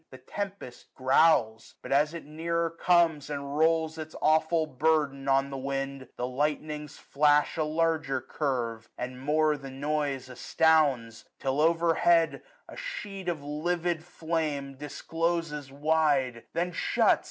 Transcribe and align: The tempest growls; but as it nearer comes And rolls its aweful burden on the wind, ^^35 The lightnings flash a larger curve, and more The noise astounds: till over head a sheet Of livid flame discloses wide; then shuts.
The 0.09 0.17
tempest 0.17 0.87
growls; 0.95 1.75
but 1.83 1.91
as 1.91 2.15
it 2.15 2.25
nearer 2.25 2.71
comes 2.71 3.29
And 3.29 3.55
rolls 3.55 3.99
its 3.99 4.15
aweful 4.19 4.65
burden 4.65 5.27
on 5.27 5.51
the 5.51 5.59
wind, 5.59 6.01
^^35 6.01 6.07
The 6.15 6.25
lightnings 6.27 6.97
flash 6.97 7.55
a 7.55 7.63
larger 7.63 8.19
curve, 8.19 8.89
and 8.97 9.21
more 9.21 9.55
The 9.57 9.69
noise 9.69 10.27
astounds: 10.27 11.25
till 11.37 11.61
over 11.61 11.93
head 11.93 12.41
a 12.67 12.75
sheet 12.75 13.29
Of 13.29 13.43
livid 13.43 14.03
flame 14.03 14.73
discloses 14.75 15.71
wide; 15.71 16.45
then 16.53 16.71
shuts. 16.71 17.19